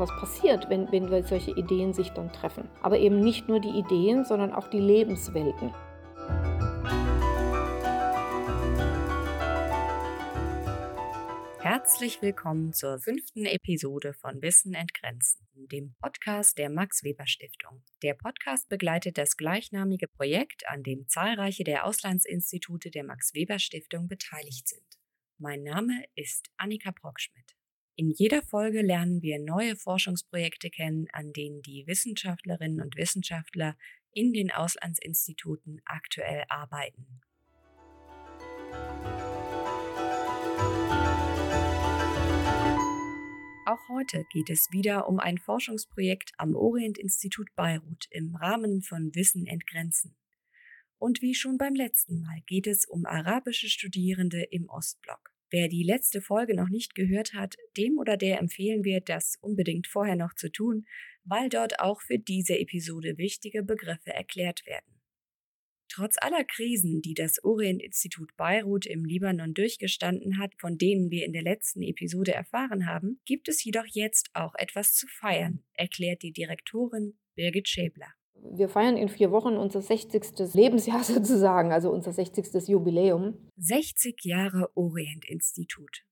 [0.00, 2.68] was passiert, wenn, wenn solche Ideen sich dann treffen.
[2.82, 5.72] Aber eben nicht nur die Ideen, sondern auch die Lebenswelten.
[11.60, 17.82] Herzlich willkommen zur fünften Episode von Wissen entgrenzen, dem Podcast der Max Weber Stiftung.
[18.02, 24.08] Der Podcast begleitet das gleichnamige Projekt, an dem zahlreiche der Auslandsinstitute der Max Weber Stiftung
[24.08, 24.98] beteiligt sind.
[25.38, 27.59] Mein Name ist Annika Brockschmidt.
[28.00, 33.76] In jeder Folge lernen wir neue Forschungsprojekte kennen, an denen die Wissenschaftlerinnen und Wissenschaftler
[34.14, 37.20] in den Auslandsinstituten aktuell arbeiten.
[43.66, 49.46] Auch heute geht es wieder um ein Forschungsprojekt am Orient-Institut Beirut im Rahmen von Wissen
[49.46, 50.16] entgrenzen.
[50.96, 55.29] Und wie schon beim letzten Mal geht es um arabische Studierende im Ostblock.
[55.50, 59.88] Wer die letzte Folge noch nicht gehört hat, dem oder der empfehlen wir, das unbedingt
[59.88, 60.86] vorher noch zu tun,
[61.24, 65.00] weil dort auch für diese Episode wichtige Begriffe erklärt werden.
[65.88, 71.32] Trotz aller Krisen, die das Orient-Institut Beirut im Libanon durchgestanden hat, von denen wir in
[71.32, 76.32] der letzten Episode erfahren haben, gibt es jedoch jetzt auch etwas zu feiern, erklärt die
[76.32, 78.14] Direktorin Birgit Schäbler.
[78.42, 80.54] Wir feiern in vier Wochen unser 60.
[80.54, 82.68] Lebensjahr sozusagen, also unser 60.
[82.68, 83.34] Jubiläum.
[83.56, 86.04] 60 Jahre Orient-Institut.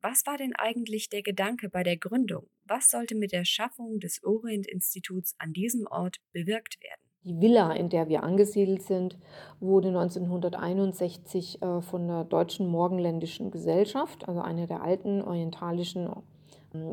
[0.00, 2.48] Was war denn eigentlich der Gedanke bei der Gründung?
[2.66, 7.00] Was sollte mit der Schaffung des Orient-Instituts an diesem Ort bewirkt werden?
[7.24, 9.16] Die Villa, in der wir angesiedelt sind,
[9.58, 16.10] wurde 1961 äh, von der Deutschen Morgenländischen Gesellschaft, also einer der alten orientalischen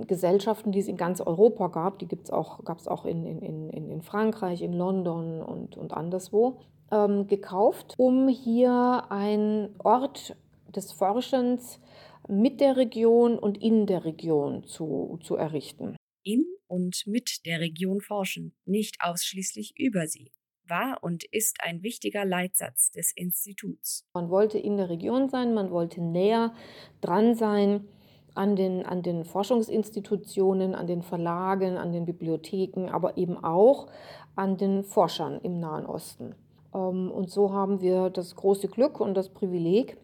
[0.08, 3.70] Gesellschaften, die es in ganz Europa gab, die gibt's auch, gab es auch in, in,
[3.70, 6.60] in, in Frankreich, in London und, und anderswo,
[6.92, 10.36] ähm, gekauft, um hier ein Ort
[10.76, 11.80] des Forschens
[12.28, 15.96] mit der Region und in der Region zu, zu errichten.
[16.24, 20.32] In und mit der Region forschen, nicht ausschließlich über sie,
[20.68, 24.06] war und ist ein wichtiger Leitsatz des Instituts.
[24.14, 26.54] Man wollte in der Region sein, man wollte näher
[27.02, 27.88] dran sein
[28.34, 33.88] an den, an den Forschungsinstitutionen, an den Verlagen, an den Bibliotheken, aber eben auch
[34.36, 36.36] an den Forschern im Nahen Osten.
[36.74, 39.98] Ähm, und so haben wir das große Glück und das Privileg,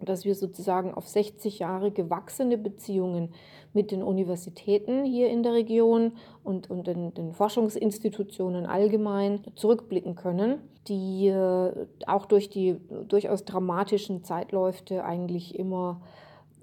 [0.00, 3.32] dass wir sozusagen auf 60 Jahre gewachsene Beziehungen
[3.72, 6.12] mit den Universitäten hier in der Region
[6.44, 10.58] und, und den, den Forschungsinstitutionen allgemein zurückblicken können,
[10.88, 12.76] die äh, auch durch die
[13.08, 16.00] durchaus dramatischen Zeitläufe eigentlich immer,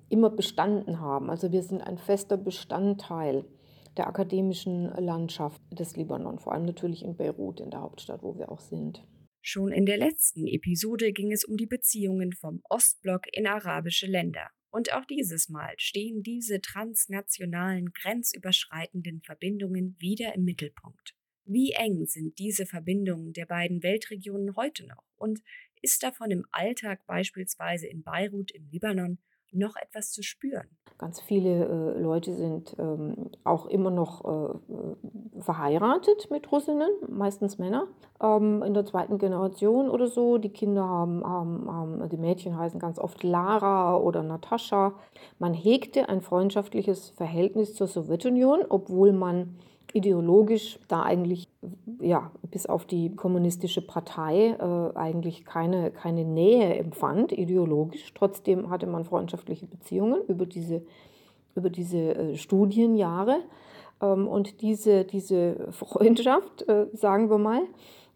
[0.10, 1.30] immer bestanden haben.
[1.30, 3.46] Also wir sind ein fester Bestandteil
[3.98, 8.52] der akademischen Landschaft des Libanon, vor allem natürlich in Beirut, in der Hauptstadt, wo wir
[8.52, 9.06] auch sind.
[9.42, 14.50] Schon in der letzten Episode ging es um die Beziehungen vom Ostblock in arabische Länder.
[14.72, 21.16] Und auch dieses Mal stehen diese transnationalen, grenzüberschreitenden Verbindungen wieder im Mittelpunkt.
[21.46, 25.04] Wie eng sind diese Verbindungen der beiden Weltregionen heute noch?
[25.16, 25.42] Und
[25.82, 29.18] ist davon im Alltag beispielsweise in Beirut im Libanon
[29.54, 30.68] noch etwas zu spüren.
[30.98, 37.58] Ganz viele äh, Leute sind ähm, auch immer noch äh, äh, verheiratet mit Russinnen, meistens
[37.58, 37.88] Männer,
[38.22, 40.38] ähm, in der zweiten Generation oder so.
[40.38, 44.94] Die Kinder haben, haben, haben, die Mädchen heißen ganz oft Lara oder Natascha.
[45.38, 49.56] Man hegte ein freundschaftliches Verhältnis zur Sowjetunion, obwohl man
[49.94, 51.48] ideologisch da eigentlich,
[52.00, 58.14] ja, bis auf die kommunistische Partei äh, eigentlich keine, keine Nähe empfand, ideologisch.
[58.14, 60.82] Trotzdem hatte man freundschaftliche Beziehungen über diese,
[61.56, 63.40] über diese äh, Studienjahre.
[64.02, 67.62] Ähm, und diese, diese Freundschaft, äh, sagen wir mal,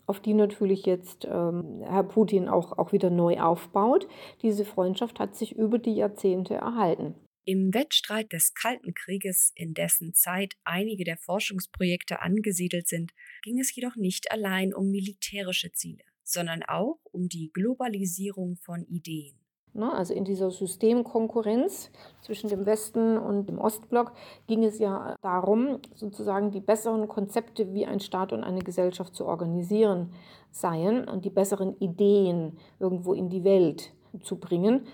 [0.05, 4.07] auf die natürlich jetzt ähm, Herr Putin auch, auch wieder neu aufbaut,
[4.41, 7.15] diese Freundschaft hat sich über die Jahrzehnte erhalten.
[7.45, 13.11] Im Wettstreit des Kalten Krieges, in dessen Zeit einige der Forschungsprojekte angesiedelt sind,
[13.41, 19.37] ging es jedoch nicht allein um militärische Ziele, sondern auch um die Globalisierung von Ideen.
[19.73, 21.91] Ne, also in dieser Systemkonkurrenz
[22.21, 24.13] zwischen dem Westen und dem Ostblock
[24.47, 29.25] ging es ja darum, sozusagen die besseren Konzepte, wie ein Staat und eine Gesellschaft zu
[29.25, 30.13] organisieren
[30.51, 33.91] seien und die besseren Ideen irgendwo in die Welt
[34.21, 34.85] zu bringen.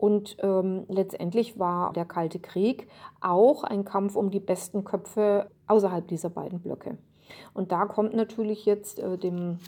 [0.00, 2.88] Und ähm, letztendlich war der Kalte Krieg
[3.20, 6.96] auch ein Kampf um die besten Köpfe außerhalb dieser beiden Blöcke.
[7.52, 9.58] Und da kommt natürlich jetzt äh, dem,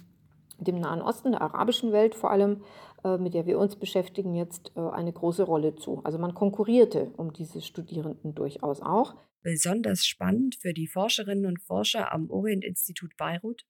[0.58, 2.62] dem Nahen Osten, der arabischen Welt vor allem,
[3.05, 6.00] äh, mit der wir uns beschäftigen, jetzt äh, eine große Rolle zu.
[6.02, 9.14] Also man konkurrierte um diese Studierenden durchaus auch.
[9.43, 13.67] Besonders spannend für die Forscherinnen und Forscher am Orient-Institut Beirut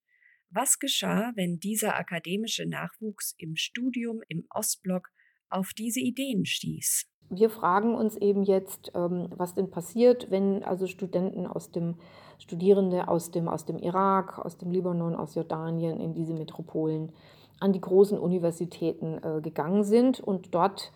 [0.54, 5.08] was geschah, wenn dieser akademische Nachwuchs im Studium im Ostblock
[5.52, 7.06] auf diese Ideen stieß.
[7.30, 11.96] wir fragen uns eben jetzt, ähm, was denn passiert, wenn also Studenten aus dem,
[12.38, 17.12] Studierende aus dem, aus dem Irak, aus dem Libanon, aus Jordanien in diese Metropolen
[17.60, 20.92] an die großen Universitäten äh, gegangen sind und dort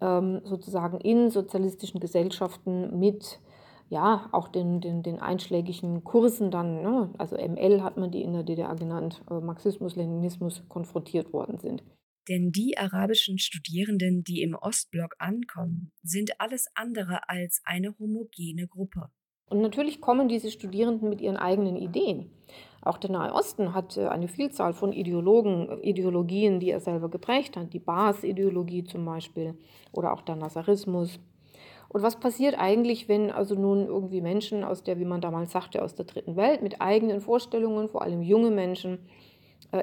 [0.00, 3.40] ähm, sozusagen in sozialistischen Gesellschaften mit
[3.88, 8.32] ja, auch den, den, den einschlägigen Kursen dann, ne, also ML hat man die in
[8.32, 11.82] der DDR genannt, äh, Marxismus, Leninismus konfrontiert worden sind.
[12.28, 19.10] Denn die arabischen Studierenden, die im Ostblock ankommen, sind alles andere als eine homogene Gruppe.
[19.48, 22.30] Und natürlich kommen diese Studierenden mit ihren eigenen Ideen.
[22.82, 27.56] Auch der Nahe Osten hat äh, eine Vielzahl von Ideologen, Ideologien, die er selber geprägt
[27.56, 27.72] hat.
[27.72, 29.56] Die Baas-Ideologie zum Beispiel
[29.92, 31.20] oder auch der Nazarismus.
[31.88, 35.82] Und was passiert eigentlich, wenn also nun irgendwie Menschen aus der, wie man damals sagte,
[35.82, 38.98] aus der dritten Welt mit eigenen Vorstellungen, vor allem junge Menschen, äh,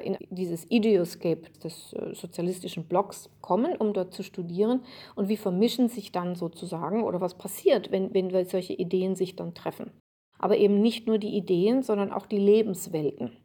[0.02, 4.82] in dieses Ideoscape des äh, sozialistischen Blocks kommen, um dort zu studieren
[5.14, 9.54] und wie vermischen sich dann sozusagen oder was passiert, wenn, wenn solche Ideen sich dann
[9.54, 9.92] treffen.
[10.38, 13.36] Aber eben nicht nur die Ideen, sondern auch die Lebenswelten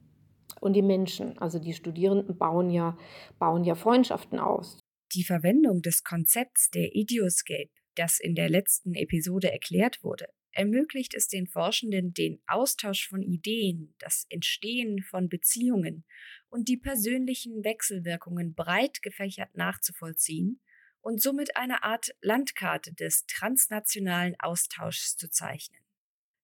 [0.62, 1.38] und die Menschen.
[1.38, 2.98] Also die Studierenden bauen ja,
[3.38, 4.80] bauen ja Freundschaften aus.
[5.14, 11.28] Die Verwendung des Konzepts der Ideoscape, das in der letzten Episode erklärt wurde, ermöglicht es
[11.28, 16.06] den Forschenden, den Austausch von Ideen, das Entstehen von Beziehungen
[16.50, 20.60] und die persönlichen Wechselwirkungen breit gefächert nachzuvollziehen
[21.02, 25.82] und somit eine Art Landkarte des transnationalen Austauschs zu zeichnen.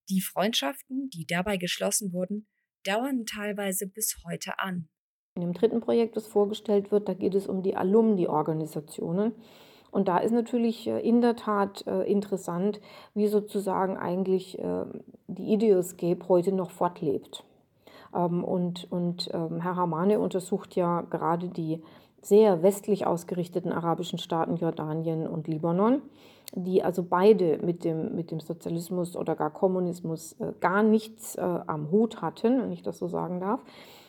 [0.09, 2.47] Die Freundschaften, die dabei geschlossen wurden,
[2.83, 4.87] dauern teilweise bis heute an.
[5.35, 9.33] In dem dritten Projekt, das vorgestellt wird, da geht es um die Alumni-Organisationen.
[9.95, 12.81] Und da ist natürlich äh, in der Tat äh, interessant,
[13.13, 14.83] wie sozusagen eigentlich äh,
[15.27, 17.45] die Ideoscape heute noch fortlebt.
[18.13, 21.81] Ähm, und, und ähm, Herr Hamane untersucht ja gerade die
[22.21, 26.01] sehr westlich ausgerichteten arabischen Staaten Jordanien und Libanon,
[26.53, 32.23] die also beide mit dem, mit dem Sozialismus oder gar Kommunismus gar nichts am Hut
[32.23, 33.63] hatten, wenn ich das so sagen darf,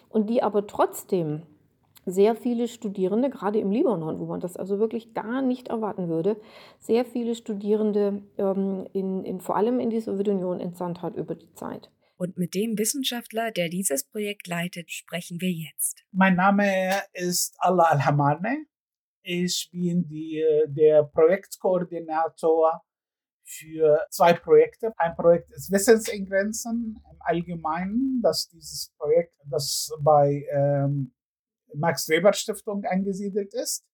[0.09, 1.43] und die aber trotzdem
[2.06, 6.41] sehr viele Studierende, gerade im Libanon, wo man das also wirklich gar nicht erwarten würde,
[6.79, 11.53] sehr viele Studierende ähm, in, in, vor allem in die Sowjetunion entsandt hat über die
[11.55, 11.91] Zeit.
[12.17, 16.05] Und mit dem Wissenschaftler, der dieses Projekt leitet, sprechen wir jetzt.
[16.12, 16.70] Mein Name
[17.12, 18.64] ist Allah Al-Hamarne.
[19.23, 22.82] Ich bin die, der Projektkoordinator
[23.44, 24.93] für zwei Projekte.
[24.97, 31.12] Ein Projekt ist Wissens in Grenzen im Allgemeinen, dass dieses Projekt, das bei ähm,
[31.78, 33.84] Max-Weber-Stiftung angesiedelt ist.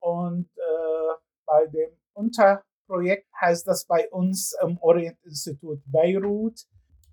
[0.00, 1.14] Und äh,
[1.46, 6.66] bei dem Unterprojekt heißt das bei uns im Orient-Institut Beirut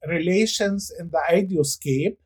[0.04, 2.18] Relations in the Ideoscape,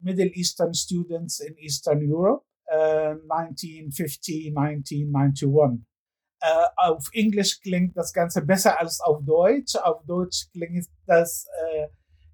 [0.00, 5.86] Middle Eastern Students in Eastern Europe, äh, 1950, 1991.
[6.42, 9.76] Äh, auf Englisch klingt das Ganze besser als auf Deutsch.
[9.76, 11.88] Auf Deutsch klingt das äh,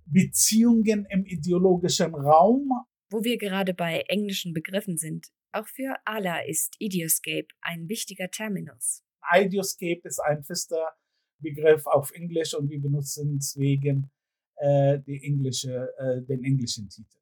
[0.04, 2.70] Beziehungen im ideologischen Raum
[3.10, 9.02] wo wir gerade bei englischen Begriffen sind, auch für ALA ist Idioscape ein wichtiger Terminus.
[9.32, 10.94] Idioscape ist ein fester
[11.38, 14.10] Begriff auf Englisch und wir benutzen deswegen
[14.56, 17.18] äh, englische, äh, den englischen Titel.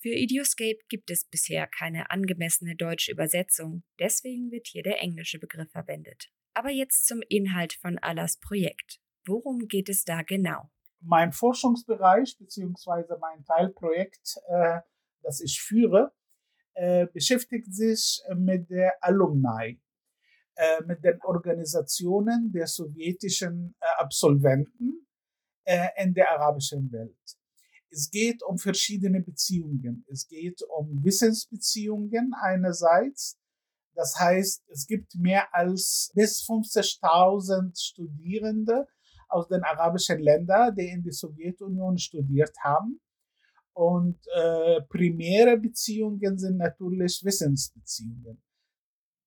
[0.00, 5.70] Für Idioscape gibt es bisher keine angemessene deutsche Übersetzung, deswegen wird hier der englische Begriff
[5.70, 6.30] verwendet.
[6.54, 9.00] Aber jetzt zum Inhalt von Alas Projekt.
[9.26, 10.70] Worum geht es da genau?
[11.00, 13.18] Mein Forschungsbereich bzw.
[13.20, 14.80] mein Teilprojekt äh,
[15.22, 16.12] das ich führe,
[16.74, 19.80] äh, beschäftigt sich mit der Alumni,
[20.56, 25.06] äh, mit den Organisationen der sowjetischen äh, Absolventen
[25.64, 27.16] äh, in der arabischen Welt.
[27.90, 30.04] Es geht um verschiedene Beziehungen.
[30.08, 33.38] Es geht um Wissensbeziehungen einerseits.
[33.94, 38.86] Das heißt, es gibt mehr als bis 50.000 Studierende
[39.28, 43.00] aus den arabischen Ländern, die in der Sowjetunion studiert haben.
[43.78, 48.42] Und äh, primäre Beziehungen sind natürlich Wissensbeziehungen.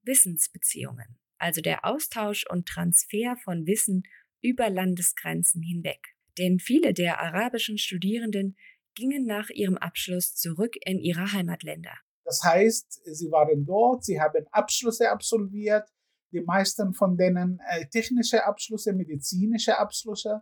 [0.03, 4.03] Wissensbeziehungen, also der Austausch und Transfer von Wissen
[4.41, 6.01] über Landesgrenzen hinweg.
[6.37, 8.57] Denn viele der arabischen Studierenden
[8.93, 11.93] gingen nach ihrem Abschluss zurück in ihre Heimatländer.
[12.25, 15.87] Das heißt, sie waren dort, sie haben Abschlüsse absolviert,
[16.33, 20.41] die meisten von denen äh, technische Abschlüsse, medizinische Abschlüsse,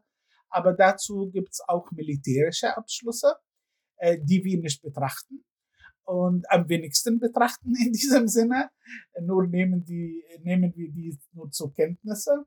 [0.49, 3.35] aber dazu gibt es auch militärische Abschlüsse.
[3.99, 5.43] Äh, die wir nicht betrachten
[6.05, 8.69] und am wenigsten betrachten in diesem Sinne.
[9.21, 12.45] Nur nehmen, die, nehmen wir die nur zur Kenntnisse.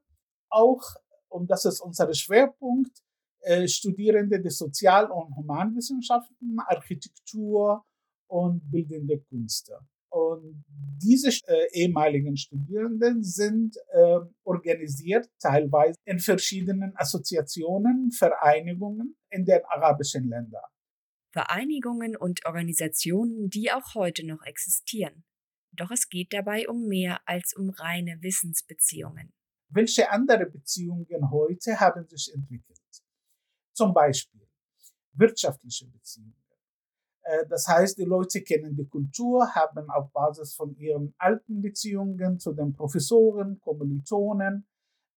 [0.48, 0.82] Auch,
[1.28, 3.02] und das ist unser Schwerpunkt,
[3.42, 7.84] äh, Studierende der Sozial- und Humanwissenschaften, Architektur
[8.28, 9.78] und bildende Künste.
[10.10, 10.64] Und
[11.02, 20.28] diese äh, ehemaligen Studierenden sind äh, organisiert teilweise in verschiedenen Assoziationen, Vereinigungen in den arabischen
[20.28, 20.64] Ländern.
[21.32, 25.24] Vereinigungen und Organisationen, die auch heute noch existieren.
[25.72, 29.32] Doch es geht dabei um mehr als um reine Wissensbeziehungen.
[29.70, 32.78] Welche andere Beziehungen heute haben sich entwickelt?
[33.72, 34.46] Zum Beispiel
[35.14, 36.36] wirtschaftliche Beziehungen.
[37.22, 42.38] Äh, das heißt, die Leute kennen die Kultur, haben auf Basis von ihren alten Beziehungen
[42.38, 44.66] zu den Professoren, Kommilitonen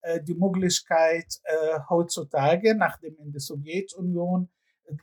[0.01, 4.49] äh, die Möglichkeit, äh, heutzutage, nachdem in der Sowjetunion,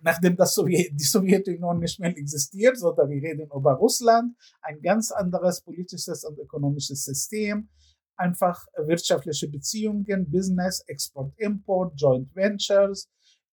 [0.02, 5.10] nachdem das Sowjet, die Sowjetunion nicht mehr existiert, sondern wir reden über Russland, ein ganz
[5.10, 7.68] anderes politisches und ökonomisches System,
[8.16, 13.10] einfach wirtschaftliche Beziehungen, Business, Export, Import, Joint Ventures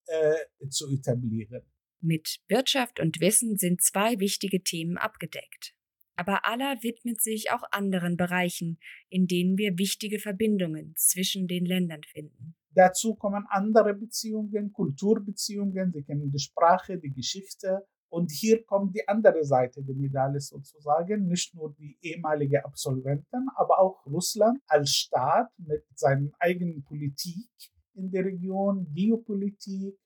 [0.08, 1.64] äh, zu etablieren.
[2.02, 5.74] Mit Wirtschaft und Wissen sind zwei wichtige Themen abgedeckt.
[6.16, 12.04] Aber Allah widmet sich auch anderen Bereichen, in denen wir wichtige Verbindungen zwischen den Ländern
[12.04, 12.56] finden.
[12.72, 17.86] Dazu kommen andere Beziehungen, Kulturbeziehungen, sie kennen die Sprache, die Geschichte.
[18.12, 23.80] Und hier kommt die andere Seite der Medaille sozusagen, nicht nur die ehemalige Absolventen, aber
[23.80, 27.50] auch Russland als Staat mit seiner eigenen Politik
[27.94, 30.00] in der Region, Geopolitik,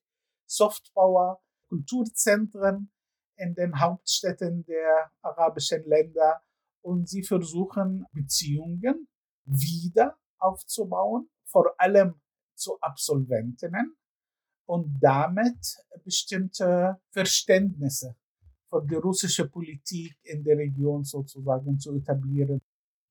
[0.46, 2.90] Softpower, Kulturzentren
[3.36, 6.42] in den Hauptstädten der arabischen Länder
[6.82, 9.08] und sie versuchen Beziehungen
[9.44, 12.20] wieder aufzubauen, vor allem
[12.56, 13.96] zu Absolventinnen
[14.66, 18.16] und damit bestimmte Verständnisse
[18.68, 22.60] für die russische Politik in der Region sozusagen zu etablieren.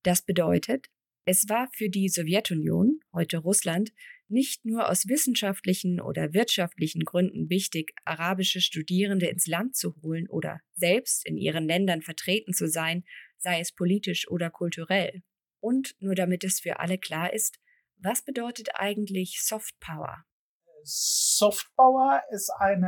[0.03, 0.88] Das bedeutet,
[1.25, 3.93] es war für die Sowjetunion, heute Russland,
[4.27, 10.59] nicht nur aus wissenschaftlichen oder wirtschaftlichen Gründen wichtig, arabische Studierende ins Land zu holen oder
[10.73, 13.05] selbst in ihren Ländern vertreten zu sein,
[13.38, 15.23] sei es politisch oder kulturell.
[15.62, 17.59] Und nur damit es für alle klar ist,
[17.97, 20.23] was bedeutet eigentlich Soft Power?
[20.83, 22.83] Soft Power ist ein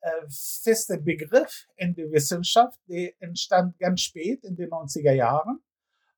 [0.00, 5.60] äh, fester Begriff in der Wissenschaft, der entstand ganz spät in den 90er Jahren.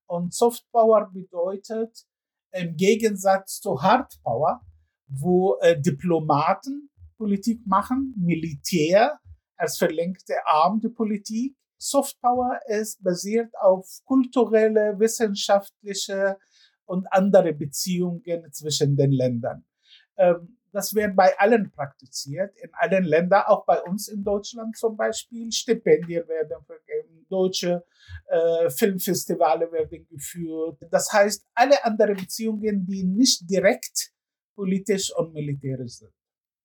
[0.06, 2.06] Und Soft Power bedeutet
[2.52, 4.60] im Gegensatz zu Hard Power,
[5.06, 9.18] wo äh, Diplomaten Politik machen, Militär
[9.56, 11.56] als verlängerte Arm der Politik.
[11.78, 16.38] Soft Power ist basiert auf kulturelle, wissenschaftliche
[16.86, 19.64] und andere Beziehungen zwischen den Ländern.
[20.16, 24.94] Ähm, das wird bei allen praktiziert, in allen Ländern, auch bei uns in Deutschland zum
[24.94, 25.50] Beispiel.
[25.50, 27.82] Stipendien werden vergeben, deutsche
[28.26, 30.78] äh, Filmfestivale werden geführt.
[30.90, 34.12] Das heißt, alle anderen Beziehungen, die nicht direkt
[34.54, 36.12] politisch und militärisch sind.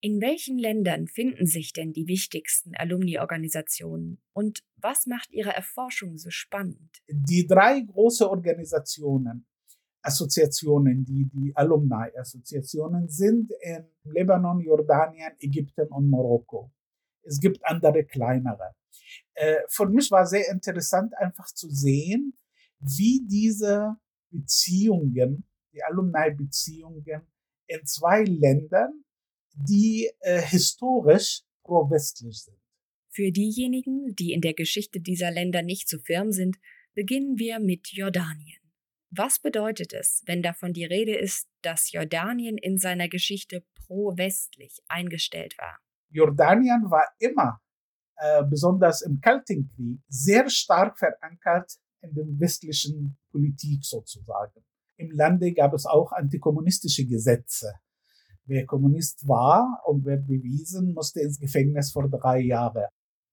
[0.04, 6.32] In welchen Ländern finden sich denn die wichtigsten Alumni-Organisationen und was macht ihre Erforschung so
[6.32, 7.04] spannend?
[7.08, 9.46] Die drei große Organisationen,
[10.02, 16.72] Assoziationen, die die Alumni-Assoziationen sind in Lebanon, Jordanien, Ägypten und Marokko.
[17.24, 18.74] Es gibt andere kleinere.
[19.34, 22.34] Äh, für mich war sehr interessant einfach zu sehen,
[22.80, 23.96] wie diese
[24.32, 27.06] Beziehungen, die Alumni-Beziehungen
[27.68, 29.04] in zwei Ländern,
[29.54, 32.58] die äh, historisch pro-westlich sind.
[33.10, 36.58] Für diejenigen, die in der Geschichte dieser Länder nicht so firm sind,
[36.94, 38.61] beginnen wir mit Jordanien.
[39.14, 45.58] Was bedeutet es, wenn davon die Rede ist, dass Jordanien in seiner Geschichte pro-westlich eingestellt
[45.58, 45.80] war?
[46.10, 47.60] Jordanien war immer,
[48.16, 54.64] äh, besonders im Kalten Krieg, sehr stark verankert in der westlichen Politik sozusagen.
[54.96, 57.74] Im Lande gab es auch antikommunistische Gesetze.
[58.46, 62.88] Wer Kommunist war und wird bewiesen, musste ins Gefängnis vor drei Jahre.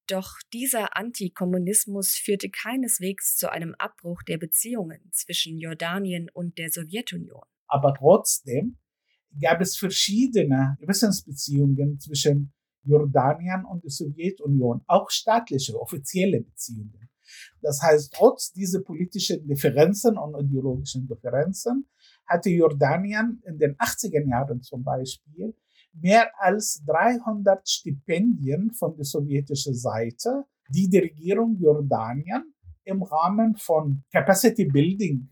[0.08, 7.42] Doch dieser Antikommunismus führte keineswegs zu einem Abbruch der Beziehungen zwischen Jordanien und der Sowjetunion.
[7.66, 8.78] Aber trotzdem
[9.38, 17.10] gab es verschiedene Wissensbeziehungen zwischen Jordanien und der Sowjetunion, auch staatliche, offizielle Beziehungen.
[17.60, 21.86] Das heißt, trotz dieser politischen Differenzen und ideologischen Differenzen
[22.24, 25.54] hatte Jordanien in den 80er Jahren zum Beispiel
[26.00, 34.02] mehr als 300 Stipendien von der sowjetischen Seite, die die Regierung Jordanien im Rahmen von
[34.12, 35.28] Capacity Building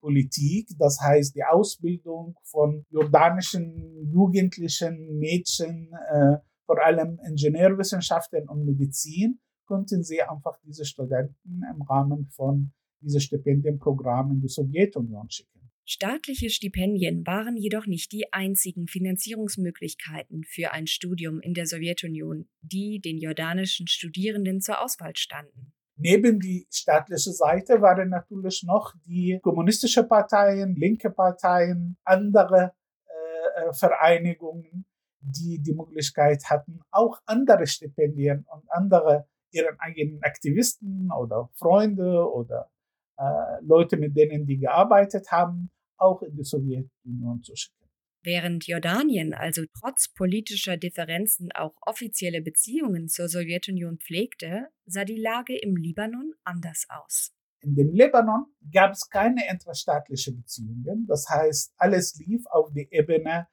[0.00, 9.40] Politik, das heißt die Ausbildung von jordanischen Jugendlichen, Mädchen, äh, vor allem Ingenieurwissenschaften und Medizin,
[9.66, 15.63] konnten sie einfach diese Studenten im Rahmen von diesen Stipendienprogrammen der Sowjetunion schicken.
[15.86, 23.00] Staatliche Stipendien waren jedoch nicht die einzigen Finanzierungsmöglichkeiten für ein Studium in der Sowjetunion, die
[23.00, 25.74] den jordanischen Studierenden zur Auswahl standen.
[25.96, 32.72] Neben die staatliche Seite waren natürlich noch die kommunistische Parteien, linke Parteien, andere
[33.06, 34.86] äh, äh, Vereinigungen,
[35.20, 42.70] die die Möglichkeit hatten, auch andere Stipendien und andere ihren eigenen Aktivisten oder Freunde oder
[43.16, 47.84] äh, Leute, mit denen die gearbeitet haben, auch in die Sowjetunion zu schicken.
[48.22, 55.54] Während Jordanien also trotz politischer Differenzen auch offizielle Beziehungen zur Sowjetunion pflegte, sah die Lage
[55.58, 57.34] im Libanon anders aus.
[57.60, 61.06] In dem Libanon gab es keine intrastaatlichen Beziehungen.
[61.06, 63.46] Das heißt, alles lief auf die Ebene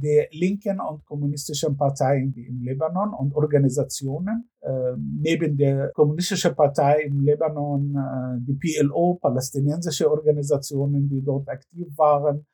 [0.00, 4.50] der linken und kommunistischen Parteien wie im Libanon und Organisationen.
[4.60, 11.86] Äh, neben der kommunistischen Partei im Libanon, äh, die PLO, palästinensische Organisationen, die dort aktiv
[11.96, 12.46] waren,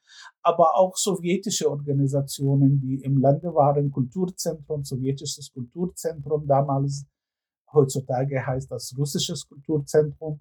[0.43, 7.07] aber auch sowjetische Organisationen, die im Lande waren, Kulturzentrum, sowjetisches Kulturzentrum damals,
[7.73, 10.41] heutzutage heißt das russisches Kulturzentrum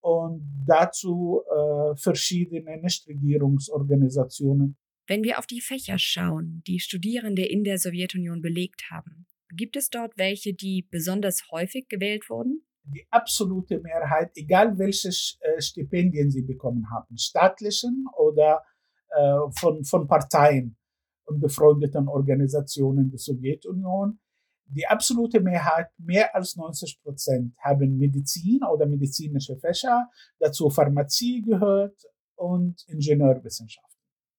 [0.00, 7.78] und dazu äh, verschiedene Nichtregierungsorganisationen wenn wir auf die Fächer schauen, die Studierende in der
[7.78, 12.64] Sowjetunion belegt haben, gibt es dort welche, die besonders häufig gewählt wurden?
[12.84, 18.62] Die absolute Mehrheit, egal welche äh, Stipendien sie bekommen haben, staatlichen oder
[19.10, 20.76] äh, von, von Parteien
[21.24, 24.18] und befreundeten Organisationen der Sowjetunion,
[24.66, 30.08] die absolute Mehrheit, mehr als 90 Prozent, haben Medizin oder medizinische Fächer,
[30.38, 32.02] dazu Pharmazie gehört
[32.34, 33.93] und Ingenieurwissenschaft.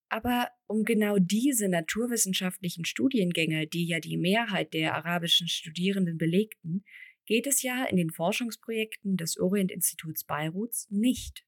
[0.10, 6.84] Aber um genau diese naturwissenschaftlichen Studiengänge, die ja die Mehrheit der arabischen Studierenden belegten,
[7.26, 11.46] geht es ja in den Forschungsprojekten des Orient-Instituts Beiruts nicht.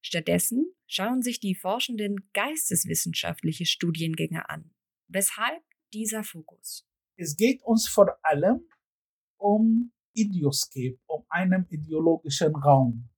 [0.00, 4.74] Stattdessen schauen sich die Forschenden geisteswissenschaftliche Studiengänge an.
[5.08, 5.62] Weshalb
[5.92, 6.86] dieser Fokus?
[7.16, 8.66] Es geht uns vor allem
[9.38, 13.08] um Idioscape, um einen ideologischen Raum.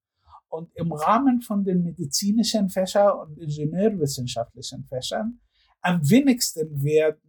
[0.56, 5.38] Und im Rahmen von den medizinischen Fächern und ingenieurwissenschaftlichen Fächern
[5.82, 7.20] am wenigsten werden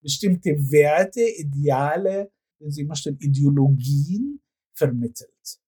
[0.00, 4.40] bestimmte Werte, Ideale, wenn Sie möchten, Ideologien
[4.72, 5.58] vermittelt.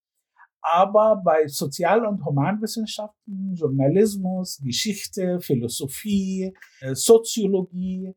[0.63, 8.15] Aber bei Sozial- und Humanwissenschaften, Journalismus, Geschichte, Philosophie, äh, Soziologie,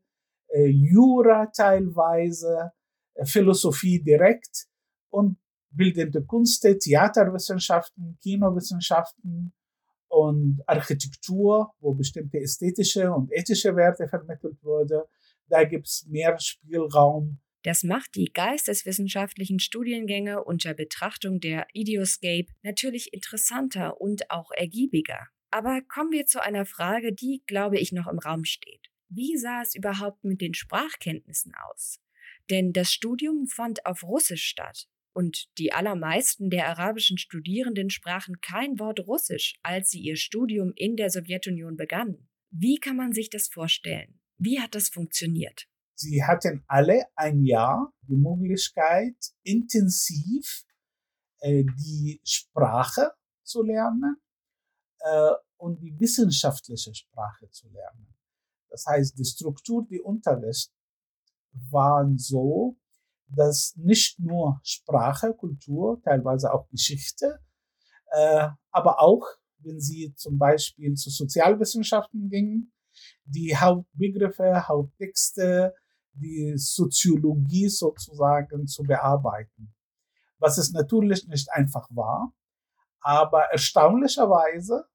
[0.54, 2.70] äh, Jura teilweise,
[3.14, 4.66] äh, Philosophie direkt
[5.10, 5.36] und
[5.76, 9.52] bildende Künste, Theaterwissenschaften, Kinowissenschaften
[10.08, 15.04] und Architektur, wo bestimmte ästhetische und ethische Werte vermittelt wurde.
[15.48, 17.38] Da gibt es mehr Spielraum.
[17.62, 25.26] Das macht die geisteswissenschaftlichen Studiengänge unter Betrachtung der Idioscape natürlich interessanter und auch ergiebiger.
[25.50, 28.88] Aber kommen wir zu einer Frage, die, glaube ich, noch im Raum steht.
[29.08, 32.00] Wie sah es überhaupt mit den Sprachkenntnissen aus?
[32.50, 38.78] Denn das Studium fand auf Russisch statt und die allermeisten der arabischen Studierenden sprachen kein
[38.78, 42.28] Wort Russisch, als sie ihr Studium in der Sowjetunion begannen.
[42.50, 44.20] Wie kann man sich das vorstellen?
[44.36, 45.68] Wie hat das funktioniert?
[45.94, 50.66] Sie hatten alle ein Jahr die Möglichkeit, intensiv
[51.38, 54.16] äh, die Sprache zu lernen
[54.98, 58.14] äh, und die wissenschaftliche Sprache zu lernen.
[58.68, 60.70] Das heißt, die Struktur, die Unterricht
[61.70, 62.76] waren so,
[63.28, 67.40] dass nicht nur Sprache, Kultur, teilweise auch Geschichte,
[68.12, 69.26] äh, aber auch,
[69.58, 72.72] wenn Sie zum Beispiel zu Sozialwissenschaften gingen,
[73.24, 75.74] die Hauptbegriffe, Haupttexte,
[76.12, 79.74] die Soziologie sozusagen zu bearbeiten.
[80.38, 82.32] Was es natürlich nicht einfach war,
[83.00, 84.86] aber erstaunlicherweise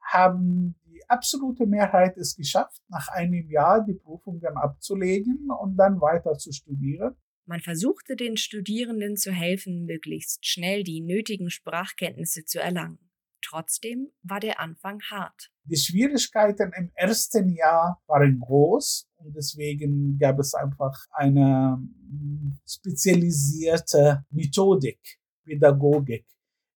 [0.00, 6.36] haben die absolute Mehrheit es geschafft, nach einem Jahr die Prüfungen abzulegen und dann weiter
[6.38, 7.16] zu studieren.
[7.46, 12.98] Man versuchte den Studierenden zu helfen, möglichst schnell die nötigen Sprachkenntnisse zu erlangen.
[13.42, 15.50] Trotzdem war der Anfang hart.
[15.64, 24.24] Die Schwierigkeiten im ersten Jahr waren groß und deswegen gab es einfach eine hm, spezialisierte
[24.30, 25.00] Methodik,
[25.44, 26.26] Pädagogik,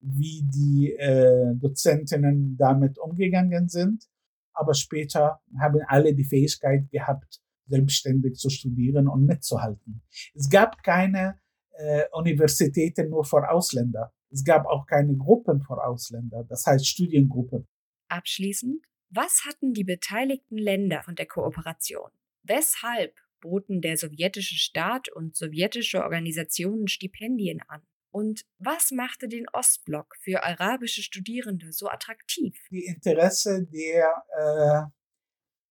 [0.00, 4.04] wie die äh, Dozentinnen damit umgegangen sind.
[4.52, 10.02] Aber später haben alle die Fähigkeit gehabt, selbstständig zu studieren und mitzuhalten.
[10.35, 11.40] Es gab keine
[11.72, 14.12] äh, Universitäten nur für Ausländer.
[14.31, 17.66] Es gab auch keine Gruppen für Ausländer, das heißt Studiengruppen.
[18.09, 22.11] Abschließend, was hatten die beteiligten Länder von der Kooperation?
[22.42, 27.83] Weshalb boten der sowjetische Staat und sowjetische Organisationen Stipendien an?
[28.11, 32.59] Und was machte den Ostblock für arabische Studierende so attraktiv?
[32.70, 34.97] Die Interesse der äh,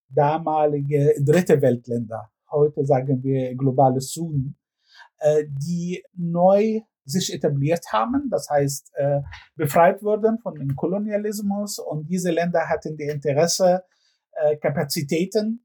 [0.08, 4.56] damalige dritte Weltländer, heute sagen wir globale Süden,
[5.18, 9.20] äh, die neu sich etabliert haben, das heißt äh,
[9.56, 13.84] befreit wurden von dem Kolonialismus und diese Länder hatten die Interesse,
[14.32, 15.64] äh, Kapazitäten,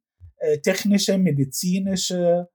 [0.61, 2.49] technische, medizinische,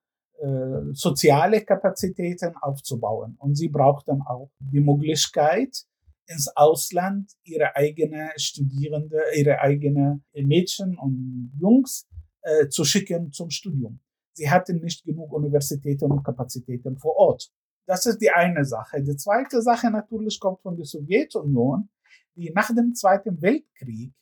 [0.92, 3.34] soziale Kapazitäten aufzubauen.
[3.38, 5.86] Und sie brauchten auch die Möglichkeit,
[6.28, 12.06] ins Ausland ihre eigene Studierende, ihre eigene Mädchen und Jungs
[12.42, 14.00] äh, zu schicken zum Studium.
[14.34, 17.50] Sie hatten nicht genug Universitäten und Kapazitäten vor Ort.
[17.86, 19.02] Das ist die eine Sache.
[19.02, 21.88] Die zweite Sache natürlich kommt von der Sowjetunion,
[22.36, 24.12] die nach dem Zweiten Weltkrieg,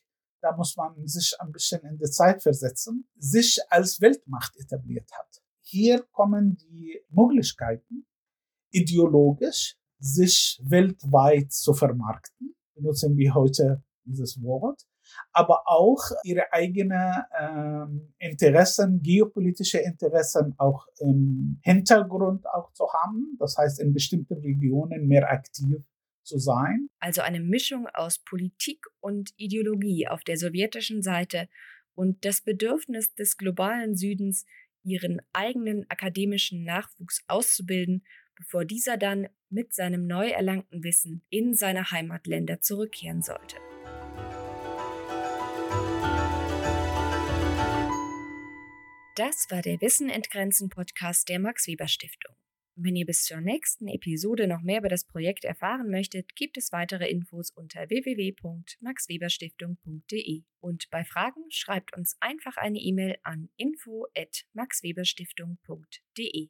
[0.41, 5.43] da muss man sich ein bisschen in die Zeit versetzen, sich als Weltmacht etabliert hat.
[5.61, 8.07] Hier kommen die Möglichkeiten,
[8.71, 12.55] ideologisch sich weltweit zu vermarkten.
[12.75, 14.85] Benutzen wir heute dieses Wort
[15.33, 23.35] aber auch ihre eigenen ähm, Interessen, geopolitische Interessen auch im Hintergrund auch zu haben.
[23.39, 25.77] Das heißt, in bestimmten Regionen mehr aktiv
[26.23, 26.89] zu sein.
[26.99, 31.47] Also eine Mischung aus Politik und Ideologie auf der sowjetischen Seite
[31.93, 34.45] und das Bedürfnis des globalen Südens,
[34.83, 38.05] ihren eigenen akademischen Nachwuchs auszubilden,
[38.35, 43.57] bevor dieser dann mit seinem neu erlangten Wissen in seine Heimatländer zurückkehren sollte.
[49.15, 52.35] Das war der Wissen entgrenzen Podcast der Max Weber Stiftung.
[52.79, 56.71] Wenn ihr bis zur nächsten Episode noch mehr über das Projekt erfahren möchtet, gibt es
[56.71, 60.43] weitere Infos unter www.maxweberstiftung.de.
[60.59, 66.49] Und bei Fragen schreibt uns einfach eine E-Mail an info@maxweberstiftung.de.